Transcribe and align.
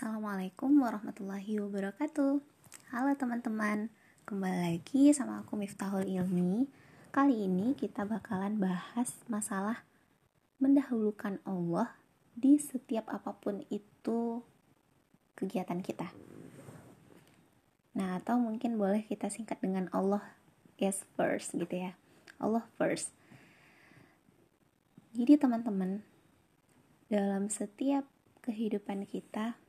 Assalamualaikum 0.00 0.80
warahmatullahi 0.80 1.60
wabarakatuh. 1.60 2.40
Halo 2.88 3.12
teman-teman 3.20 3.92
Kembali 4.24 4.80
lagi 4.80 5.12
sama 5.12 5.44
aku 5.44 5.60
Miftahul 5.60 6.08
Ilmi. 6.08 6.64
Kali 7.12 7.44
ini 7.44 7.76
kita 7.76 8.08
bakalan 8.08 8.56
bahas 8.56 9.12
masalah 9.28 9.84
Mendahulukan 10.56 11.36
Allah 11.44 12.00
di 12.32 12.56
setiap 12.56 13.12
apa 13.12 13.36
pun 13.36 13.60
itu 13.68 14.40
kegiatan 15.36 15.84
kita. 15.84 16.08
Nah 17.92 18.16
atau 18.24 18.40
mungkin 18.40 18.80
boleh 18.80 19.04
kita 19.04 19.28
singkat 19.28 19.60
dengan 19.60 19.92
Allah 19.92 20.24
yes 20.80 21.04
first 21.12 21.52
gitu 21.52 21.76
ya. 21.76 21.92
Allah 22.40 22.64
first. 22.80 23.12
Jadi 25.12 25.36
teman-teman 25.36 26.00
dalam 27.12 27.52
setiap 27.52 28.08
kehidupan 28.40 29.04
kita 29.04 29.60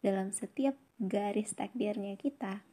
dalam 0.00 0.32
setiap 0.32 0.76
garis 0.96 1.52
takdirnya 1.52 2.16
kita 2.16 2.64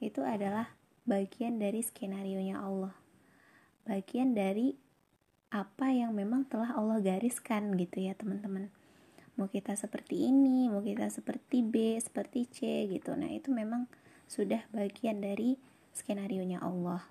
itu 0.00 0.20
adalah 0.20 0.76
bagian 1.08 1.60
dari 1.60 1.80
skenario 1.80 2.40
nya 2.40 2.60
Allah. 2.60 2.92
Bagian 3.84 4.32
dari 4.32 4.76
apa 5.52 5.92
yang 5.94 6.16
memang 6.16 6.48
telah 6.50 6.74
Allah 6.74 6.98
gariskan 7.00 7.76
gitu 7.78 8.04
ya 8.04 8.16
teman-teman. 8.16 8.72
Mau 9.38 9.50
kita 9.50 9.74
seperti 9.74 10.30
ini 10.30 10.70
mau 10.70 10.82
kita 10.82 11.10
seperti 11.10 11.62
B 11.62 11.98
seperti 12.00 12.48
C 12.50 12.58
gitu. 12.90 13.14
Nah 13.14 13.30
itu 13.30 13.52
memang 13.52 13.86
sudah 14.26 14.64
bagian 14.72 15.20
dari 15.20 15.56
skenario 15.94 16.42
nya 16.42 16.58
Allah. 16.64 17.06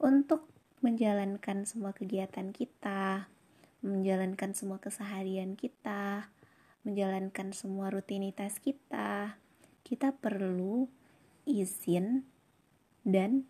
Untuk 0.00 0.48
menjalankan 0.80 1.68
semua 1.68 1.92
kegiatan 1.92 2.52
kita 2.56 3.28
menjalankan 3.80 4.52
semua 4.52 4.76
keseharian 4.76 5.56
kita 5.56 6.28
menjalankan 6.82 7.52
semua 7.52 7.92
rutinitas 7.92 8.56
kita, 8.56 9.36
kita 9.84 10.16
perlu 10.16 10.88
izin 11.44 12.24
dan 13.04 13.44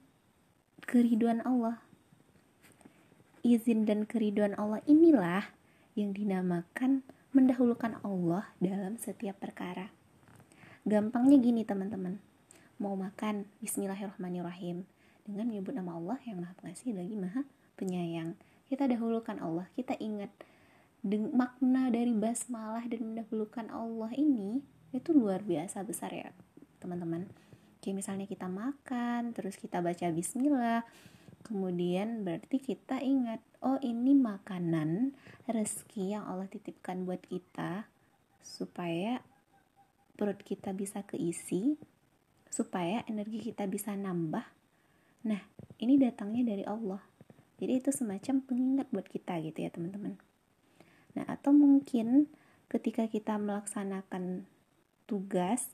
keriduan 0.82 1.44
Allah. 1.46 1.78
Izin 3.40 3.88
dan 3.88 4.04
keriduan 4.04 4.58
Allah 4.58 4.82
inilah 4.84 5.46
yang 5.94 6.12
dinamakan 6.12 7.06
mendahulukan 7.30 8.02
Allah 8.02 8.50
dalam 8.58 8.98
setiap 8.98 9.38
perkara. 9.38 9.94
Gampangnya 10.82 11.38
gini 11.38 11.62
teman-teman, 11.62 12.18
mau 12.82 12.98
makan 12.98 13.46
Bismillahirrahmanirrahim 13.62 14.82
dengan 15.22 15.46
menyebut 15.46 15.76
nama 15.76 15.94
Allah 15.94 16.18
yang 16.26 16.42
maha 16.42 16.56
pengasih 16.58 16.96
lagi 16.96 17.14
maha 17.14 17.46
penyayang. 17.78 18.34
Kita 18.66 18.90
dahulukan 18.90 19.38
Allah, 19.38 19.70
kita 19.78 19.94
ingat 20.02 20.30
makna 21.08 21.88
dari 21.88 22.12
basmalah 22.12 22.84
dan 22.84 23.12
mendahulukan 23.12 23.72
Allah 23.72 24.12
ini 24.12 24.60
itu 24.92 25.16
luar 25.16 25.40
biasa 25.40 25.80
besar 25.86 26.12
ya 26.12 26.28
teman-teman. 26.82 27.24
Kayak 27.80 28.04
misalnya 28.04 28.26
kita 28.28 28.44
makan 28.52 29.32
terus 29.32 29.56
kita 29.56 29.80
baca 29.80 30.12
bismillah 30.12 30.84
kemudian 31.40 32.20
berarti 32.20 32.60
kita 32.60 33.00
ingat 33.00 33.40
oh 33.64 33.80
ini 33.80 34.12
makanan 34.12 35.16
rezeki 35.48 36.20
yang 36.20 36.28
Allah 36.28 36.44
titipkan 36.52 37.08
buat 37.08 37.24
kita 37.24 37.88
supaya 38.44 39.24
perut 40.20 40.36
kita 40.44 40.76
bisa 40.76 41.00
keisi 41.08 41.80
supaya 42.52 43.00
energi 43.08 43.40
kita 43.40 43.64
bisa 43.64 43.96
nambah. 43.96 44.44
Nah 45.24 45.40
ini 45.80 45.96
datangnya 45.96 46.52
dari 46.52 46.64
Allah. 46.68 47.00
Jadi 47.56 47.72
itu 47.80 47.88
semacam 47.88 48.44
pengingat 48.44 48.88
buat 48.92 49.08
kita 49.08 49.40
gitu 49.40 49.64
ya 49.64 49.72
teman-teman 49.72 50.20
Nah, 51.20 51.36
atau 51.36 51.52
mungkin 51.52 52.32
ketika 52.72 53.04
kita 53.04 53.36
melaksanakan 53.36 54.48
tugas 55.04 55.68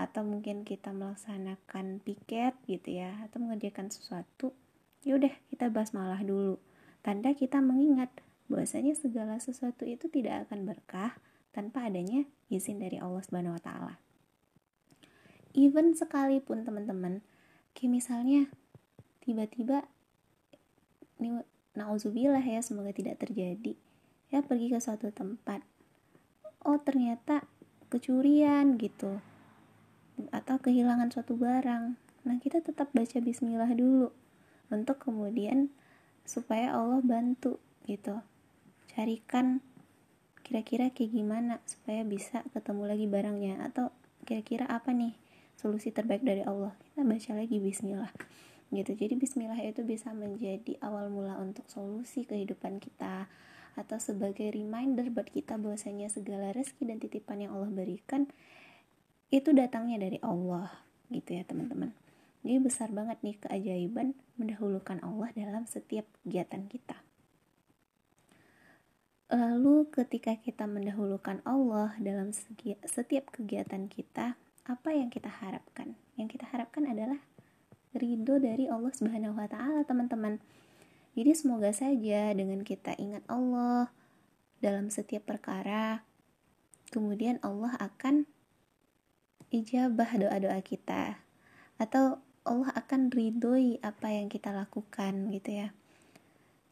atau 0.00 0.24
mungkin 0.24 0.64
kita 0.64 0.88
melaksanakan 0.88 2.00
piket 2.00 2.56
gitu 2.64 2.96
ya 2.96 3.12
atau 3.28 3.44
mengerjakan 3.44 3.92
sesuatu 3.92 4.56
ya 5.04 5.20
udah 5.20 5.36
kita 5.52 5.68
bahas 5.68 5.92
malah 5.92 6.24
dulu 6.24 6.56
tanda 7.04 7.36
kita 7.36 7.60
mengingat 7.60 8.08
bahwasanya 8.48 8.96
segala 8.96 9.36
sesuatu 9.36 9.84
itu 9.84 10.08
tidak 10.08 10.48
akan 10.48 10.64
berkah 10.64 11.12
tanpa 11.52 11.92
adanya 11.92 12.24
izin 12.48 12.80
dari 12.80 12.96
Allah 12.96 13.20
Subhanahu 13.20 13.52
wa 13.52 13.60
taala. 13.60 13.94
Even 15.52 15.92
sekalipun 15.92 16.64
teman-teman, 16.64 17.20
kayak 17.76 17.92
misalnya 18.00 18.48
tiba-tiba 19.20 19.84
ini 21.20 21.44
nauzubillah 21.76 22.44
ya 22.44 22.64
semoga 22.64 22.96
tidak 22.96 23.20
terjadi 23.20 23.76
ya 24.30 24.42
pergi 24.42 24.72
ke 24.72 24.78
suatu 24.82 25.10
tempat. 25.14 25.62
Oh 26.66 26.78
ternyata 26.82 27.46
kecurian 27.92 28.74
gitu. 28.80 29.22
Atau 30.34 30.58
kehilangan 30.58 31.12
suatu 31.14 31.38
barang. 31.38 31.94
Nah 32.26 32.36
kita 32.42 32.58
tetap 32.64 32.90
baca 32.90 33.18
bismillah 33.22 33.70
dulu. 33.76 34.10
Untuk 34.72 34.98
kemudian 34.98 35.70
supaya 36.26 36.74
Allah 36.74 36.98
bantu 37.04 37.62
gitu. 37.86 38.18
Carikan 38.90 39.62
kira-kira 40.42 40.90
kayak 40.90 41.10
gimana 41.14 41.62
supaya 41.66 42.02
bisa 42.02 42.42
ketemu 42.50 42.82
lagi 42.90 43.06
barangnya. 43.06 43.62
Atau 43.62 43.94
kira-kira 44.26 44.66
apa 44.66 44.90
nih 44.90 45.14
solusi 45.54 45.94
terbaik 45.94 46.26
dari 46.26 46.42
Allah? 46.42 46.74
Kita 46.82 47.06
baca 47.06 47.30
lagi 47.38 47.62
bismillah 47.62 48.10
gitu. 48.74 48.98
Jadi 48.98 49.14
bismillah 49.14 49.62
itu 49.62 49.86
bisa 49.86 50.10
menjadi 50.10 50.74
awal 50.82 51.06
mula 51.06 51.38
untuk 51.38 51.70
solusi 51.70 52.26
kehidupan 52.26 52.82
kita 52.82 53.30
atau 53.76 54.00
sebagai 54.00 54.48
reminder 54.50 55.12
buat 55.12 55.28
kita 55.28 55.60
bahwasanya 55.60 56.08
segala 56.08 56.50
rezeki 56.56 56.82
dan 56.88 56.98
titipan 56.98 57.44
yang 57.44 57.52
Allah 57.52 57.68
berikan 57.68 58.24
itu 59.28 59.52
datangnya 59.52 60.00
dari 60.00 60.16
Allah 60.24 60.72
gitu 61.12 61.36
ya 61.36 61.44
teman-teman. 61.44 61.92
Jadi 62.40 62.56
besar 62.62 62.88
banget 62.94 63.20
nih 63.20 63.36
keajaiban 63.42 64.16
mendahulukan 64.40 65.02
Allah 65.04 65.28
dalam 65.36 65.68
setiap 65.68 66.06
kegiatan 66.22 66.64
kita. 66.70 66.96
Lalu 69.26 69.90
ketika 69.90 70.38
kita 70.38 70.70
mendahulukan 70.70 71.42
Allah 71.42 71.98
dalam 71.98 72.30
setiap 72.86 73.34
kegiatan 73.34 73.90
kita 73.90 74.38
apa 74.62 74.88
yang 74.94 75.10
kita 75.10 75.26
harapkan? 75.26 75.98
Yang 76.14 76.38
kita 76.38 76.46
harapkan 76.46 76.86
adalah 76.86 77.18
ridho 77.98 78.38
dari 78.38 78.70
Allah 78.70 78.94
Subhanahu 78.94 79.34
wa 79.34 79.50
taala 79.50 79.82
teman-teman 79.82 80.38
jadi 81.16 81.32
semoga 81.32 81.72
saja 81.72 82.36
dengan 82.36 82.60
kita 82.60 82.92
ingat 83.00 83.24
Allah 83.24 83.88
dalam 84.60 84.92
setiap 84.92 85.24
perkara, 85.24 86.04
kemudian 86.92 87.40
Allah 87.40 87.72
akan 87.80 88.28
ijabah 89.48 90.12
doa-doa 90.20 90.60
kita 90.60 91.24
atau 91.80 92.20
Allah 92.44 92.70
akan 92.76 93.08
ridhoi 93.08 93.80
apa 93.80 94.12
yang 94.12 94.28
kita 94.28 94.52
lakukan 94.52 95.32
gitu 95.32 95.64
ya. 95.64 95.68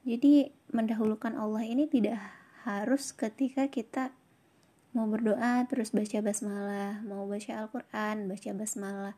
Jadi 0.05 0.53
mendahulukan 0.77 1.41
Allah 1.41 1.65
ini 1.65 1.89
tidak 1.89 2.21
harus 2.69 3.17
ketika 3.17 3.73
kita 3.73 4.13
mau 4.93 5.09
berdoa 5.09 5.65
terus 5.67 5.91
baca 5.91 6.21
basmalah, 6.21 7.01
mau 7.01 7.25
baca 7.25 7.65
Al-Qur'an, 7.65 8.29
baca 8.29 8.51
basmalah, 8.53 9.17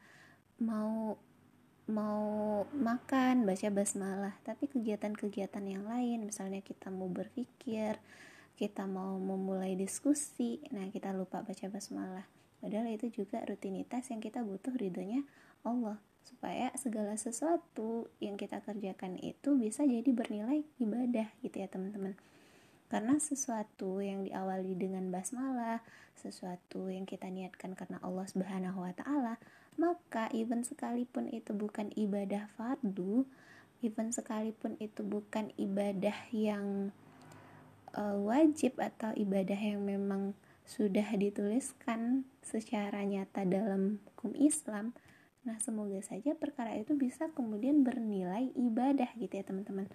mau 0.62 1.20
mau 1.86 2.66
makan 2.74 3.46
baca 3.46 3.68
basmalah 3.70 4.34
tapi 4.42 4.66
kegiatan-kegiatan 4.66 5.62
yang 5.62 5.86
lain 5.86 6.26
misalnya 6.26 6.58
kita 6.62 6.90
mau 6.90 7.06
berpikir 7.06 7.98
kita 8.58 8.88
mau 8.90 9.18
memulai 9.22 9.78
diskusi 9.78 10.58
nah 10.74 10.86
kita 10.90 11.14
lupa 11.14 11.46
baca 11.46 11.66
basmalah 11.70 12.26
padahal 12.58 12.90
itu 12.90 13.22
juga 13.22 13.46
rutinitas 13.46 14.10
yang 14.10 14.18
kita 14.18 14.42
butuh 14.42 14.74
ridhonya 14.74 15.22
Allah 15.62 16.02
supaya 16.26 16.74
segala 16.74 17.14
sesuatu 17.14 18.10
yang 18.18 18.34
kita 18.34 18.58
kerjakan 18.58 19.14
itu 19.22 19.54
bisa 19.54 19.86
jadi 19.86 20.10
bernilai 20.10 20.66
ibadah 20.82 21.30
gitu 21.46 21.62
ya 21.62 21.70
teman-teman. 21.70 22.18
Karena 22.90 23.18
sesuatu 23.22 24.02
yang 24.02 24.26
diawali 24.26 24.74
dengan 24.74 25.10
basmalah 25.14 25.82
sesuatu 26.18 26.90
yang 26.90 27.06
kita 27.06 27.30
niatkan 27.30 27.78
karena 27.78 28.02
Allah 28.02 28.26
Subhanahu 28.26 28.82
wa 28.82 28.94
taala 28.94 29.38
maka 29.76 30.32
even 30.32 30.64
sekalipun 30.64 31.28
itu 31.28 31.52
bukan 31.52 31.92
ibadah 31.96 32.48
fardu 32.56 33.28
even 33.84 34.12
sekalipun 34.12 34.80
itu 34.80 35.04
bukan 35.04 35.52
ibadah 35.60 36.16
yang 36.32 36.92
uh, 37.96 38.16
wajib 38.20 38.80
atau 38.80 39.12
ibadah 39.16 39.56
yang 39.56 39.84
memang 39.84 40.36
sudah 40.66 41.06
dituliskan 41.14 42.26
secara 42.42 43.06
nyata 43.06 43.46
dalam 43.46 44.02
hukum 44.12 44.34
Islam 44.34 44.96
nah 45.46 45.62
semoga 45.62 46.02
saja 46.02 46.34
perkara 46.34 46.74
itu 46.74 46.98
bisa 46.98 47.30
kemudian 47.30 47.86
bernilai 47.86 48.50
ibadah 48.58 49.06
gitu 49.14 49.30
ya 49.30 49.46
teman-teman. 49.46 49.86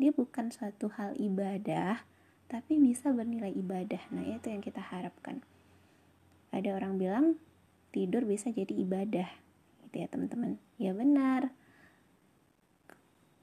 Dia 0.00 0.08
bukan 0.08 0.48
suatu 0.48 0.88
hal 0.88 1.12
ibadah 1.20 2.00
tapi 2.48 2.80
bisa 2.80 3.12
bernilai 3.12 3.52
ibadah. 3.52 4.00
Nah 4.08 4.24
itu 4.24 4.48
yang 4.48 4.64
kita 4.64 4.80
harapkan. 4.80 5.44
Ada 6.48 6.72
orang 6.72 6.96
bilang 6.96 7.36
tidur 7.96 8.28
bisa 8.28 8.52
jadi 8.52 8.76
ibadah 8.76 9.24
gitu 9.88 9.94
ya 10.04 10.06
teman-teman. 10.12 10.60
Ya 10.76 10.92
benar. 10.92 11.56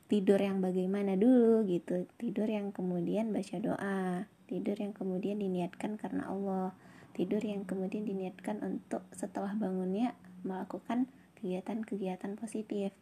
Tidur 0.05 0.37
yang 0.37 0.61
bagaimana 0.61 1.17
dulu 1.17 1.65
gitu. 1.65 2.05
Tidur 2.21 2.45
yang 2.45 2.69
kemudian 2.69 3.33
baca 3.33 3.57
doa 3.57 4.29
tidur 4.45 4.77
yang 4.77 4.93
kemudian 4.93 5.41
diniatkan 5.41 5.97
karena 5.97 6.29
Allah 6.29 6.77
tidur 7.17 7.41
yang 7.41 7.65
kemudian 7.65 8.05
diniatkan 8.05 8.61
untuk 8.61 9.01
setelah 9.09 9.57
bangunnya 9.57 10.13
melakukan 10.45 11.09
kegiatan-kegiatan 11.41 12.37
positif. 12.37 12.93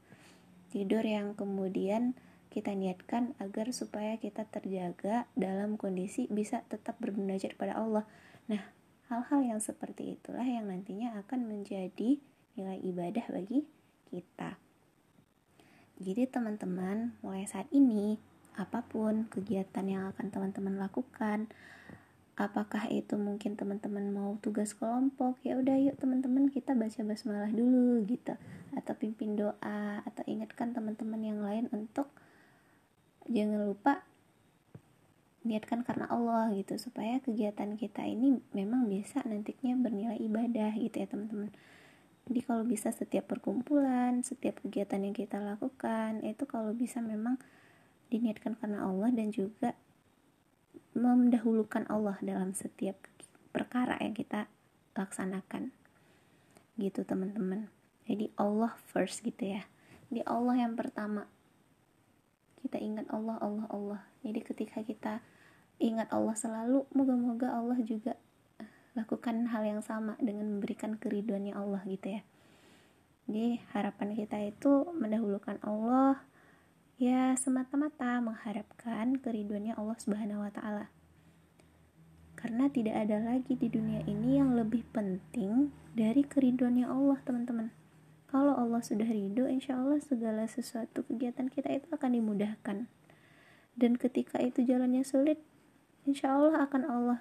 Tidur 0.72 1.04
yang 1.04 1.36
kemudian 1.36 2.16
kita 2.52 2.72
niatkan 2.76 3.36
agar 3.40 3.72
supaya 3.76 4.16
kita 4.20 4.48
terjaga 4.48 5.28
dalam 5.36 5.76
kondisi 5.76 6.32
bisa 6.32 6.64
tetap 6.68 7.00
bermunajat 7.00 7.56
pada 7.60 7.80
Allah. 7.80 8.08
Nah, 8.48 8.64
hal-hal 9.12 9.44
yang 9.44 9.60
seperti 9.60 10.16
itulah 10.16 10.48
yang 10.48 10.72
nantinya 10.72 11.20
akan 11.20 11.44
menjadi 11.44 12.16
nilai 12.56 12.80
ibadah 12.80 13.28
bagi 13.28 13.68
kita. 14.08 14.56
Jadi 16.00 16.32
teman-teman, 16.32 17.20
mulai 17.20 17.44
saat 17.44 17.68
ini 17.76 18.16
apa 18.56 18.88
pun 18.88 19.28
kegiatan 19.28 19.84
yang 19.84 20.08
akan 20.16 20.32
teman-teman 20.32 20.80
lakukan, 20.80 21.52
apakah 22.40 22.88
itu 22.88 23.20
mungkin 23.20 23.60
teman-teman 23.60 24.10
mau 24.16 24.40
tugas 24.40 24.72
kelompok 24.74 25.38
ya 25.44 25.60
udah 25.60 25.78
yuk 25.78 26.00
teman-teman 26.00 26.50
kita 26.50 26.74
baca 26.74 27.04
basmalah 27.06 27.52
dulu 27.52 28.02
gitu 28.08 28.34
atau 28.74 28.94
pimpin 28.98 29.38
doa 29.38 30.02
atau 30.08 30.24
ingatkan 30.26 30.74
teman-teman 30.74 31.22
yang 31.22 31.40
lain 31.44 31.68
untuk 31.70 32.10
jangan 33.30 33.68
lupa 33.68 34.02
niatkan 35.42 35.82
karena 35.82 36.06
Allah 36.06 36.54
gitu 36.54 36.78
supaya 36.78 37.18
kegiatan 37.18 37.74
kita 37.74 38.06
ini 38.06 38.38
memang 38.54 38.86
bisa 38.86 39.26
nantinya 39.26 39.74
bernilai 39.82 40.22
ibadah 40.22 40.78
gitu 40.78 41.02
ya 41.02 41.08
teman-teman. 41.10 41.50
Jadi 42.30 42.40
kalau 42.46 42.64
bisa 42.64 42.94
setiap 42.94 43.26
perkumpulan 43.26 44.22
setiap 44.22 44.62
kegiatan 44.62 45.02
yang 45.02 45.18
kita 45.18 45.42
lakukan 45.42 46.22
itu 46.22 46.46
kalau 46.46 46.72
bisa 46.78 47.02
memang 47.02 47.42
diniatkan 48.14 48.54
karena 48.60 48.86
Allah 48.86 49.10
dan 49.10 49.34
juga 49.34 49.74
mendahulukan 50.94 51.88
Allah 51.88 52.20
dalam 52.22 52.54
setiap 52.54 53.00
perkara 53.50 53.98
yang 54.04 54.14
kita 54.14 54.46
laksanakan 54.94 55.72
gitu 56.78 57.02
teman-teman. 57.08 57.72
Jadi 58.06 58.30
Allah 58.36 58.76
first 58.92 59.24
gitu 59.24 59.56
ya. 59.58 59.64
Di 60.12 60.20
Allah 60.28 60.68
yang 60.68 60.76
pertama. 60.76 61.28
Kita 62.62 62.78
ingat 62.78 63.10
Allah 63.10 63.42
Allah 63.42 63.66
Allah. 63.74 64.02
Jadi 64.22 64.40
ketika 64.46 64.80
kita 64.86 65.24
ingat 65.82 66.14
Allah 66.14 66.38
selalu 66.38 66.86
moga-moga 66.94 67.50
Allah 67.58 67.82
juga 67.82 68.14
eh, 68.62 68.70
lakukan 68.94 69.50
hal 69.50 69.66
yang 69.66 69.82
sama 69.82 70.14
dengan 70.22 70.46
memberikan 70.46 70.96
keriduannya 71.02 71.58
Allah 71.58 71.82
gitu 71.90 72.22
ya. 72.22 72.22
Jadi 73.26 73.64
harapan 73.74 74.10
kita 74.14 74.38
itu 74.46 74.86
mendahulukan 74.94 75.58
Allah 75.66 76.22
ya 77.02 77.34
semata-mata 77.34 78.22
mengharapkan 78.22 79.18
keriduannya 79.18 79.74
Allah 79.74 79.98
Subhanahu 79.98 80.46
wa 80.46 80.54
taala. 80.54 80.94
Karena 82.38 82.70
tidak 82.74 82.98
ada 82.98 83.22
lagi 83.22 83.54
di 83.54 83.70
dunia 83.70 84.02
ini 84.10 84.42
yang 84.42 84.58
lebih 84.58 84.82
penting 84.90 85.70
dari 85.94 86.26
keriduannya 86.26 86.90
Allah, 86.90 87.22
teman-teman. 87.22 87.70
Kalau 88.26 88.58
Allah 88.58 88.82
sudah 88.82 89.06
ridho 89.06 89.46
insya 89.46 89.78
Allah 89.78 90.02
segala 90.02 90.50
sesuatu 90.50 91.04
kegiatan 91.06 91.52
kita 91.52 91.70
itu 91.70 91.86
akan 91.94 92.18
dimudahkan. 92.18 92.90
Dan 93.78 93.92
ketika 94.00 94.42
itu 94.42 94.66
jalannya 94.66 95.06
sulit 95.06 95.38
insya 96.06 96.34
Allah 96.34 96.66
akan 96.66 96.84
Allah 96.88 97.20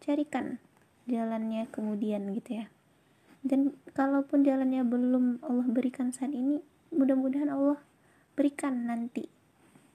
carikan 0.00 0.62
jalannya 1.10 1.66
kemudian 1.70 2.30
gitu 2.34 2.62
ya. 2.62 2.66
Dan 3.40 3.74
kalaupun 3.96 4.44
jalannya 4.44 4.84
belum 4.84 5.40
Allah 5.40 5.66
berikan 5.66 6.12
saat 6.12 6.30
ini 6.36 6.60
mudah-mudahan 6.92 7.48
Allah 7.48 7.80
berikan 8.36 8.86
nanti 8.86 9.26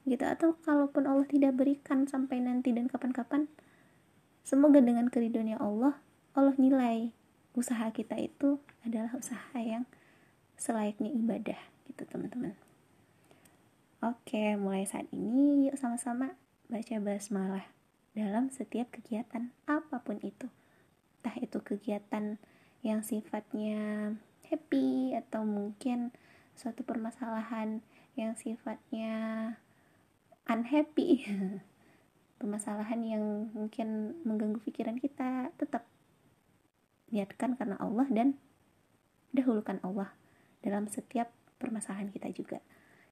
gitu. 0.04 0.26
Atau 0.26 0.58
kalaupun 0.66 1.06
Allah 1.06 1.28
tidak 1.30 1.56
berikan 1.56 2.10
sampai 2.10 2.42
nanti 2.42 2.74
dan 2.74 2.90
kapan-kapan 2.90 3.48
semoga 4.46 4.82
dengan 4.82 5.10
keriduannya 5.10 5.58
Allah 5.58 5.98
Allah 6.36 6.54
nilai 6.60 7.14
usaha 7.56 7.88
kita 7.94 8.20
itu 8.20 8.60
adalah 8.84 9.16
usaha 9.16 9.56
yang 9.56 9.88
selayaknya 10.60 11.10
ibadah 11.14 11.60
gitu 11.88 12.04
teman-teman. 12.10 12.54
Oke 14.04 14.60
mulai 14.60 14.84
saat 14.86 15.08
ini. 15.16 15.70
Yuk 15.70 15.80
sama-sama 15.80 16.36
baca 16.70 16.96
basmalah 17.00 17.75
dalam 18.16 18.48
setiap 18.50 18.90
kegiatan 18.96 19.52
apa 19.68 20.00
pun 20.02 20.18
itu 20.24 20.48
entah 21.22 21.36
itu 21.38 21.60
kegiatan 21.60 22.40
yang 22.80 23.04
sifatnya 23.04 24.14
happy 24.48 25.14
atau 25.18 25.44
mungkin 25.44 26.16
suatu 26.56 26.88
permasalahan 26.88 27.84
yang 28.16 28.34
sifatnya 28.40 29.14
unhappy 30.48 31.28
permasalahan 32.40 33.02
yang 33.04 33.24
mungkin 33.52 34.16
mengganggu 34.24 34.64
pikiran 34.64 34.96
kita 35.02 35.52
tetap 35.60 35.84
niatkan 37.12 37.60
karena 37.60 37.76
Allah 37.80 38.08
dan 38.12 38.40
dahulukan 39.36 39.80
Allah 39.84 40.16
dalam 40.64 40.88
setiap 40.88 41.30
permasalahan 41.60 42.10
kita 42.10 42.32
juga. 42.32 42.60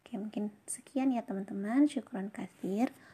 Oke, 0.03 0.19
mungkin 0.19 0.51
sekian 0.67 1.15
ya 1.15 1.23
teman-teman. 1.23 1.88
Syukran 1.88 2.31
kasir. 2.33 2.91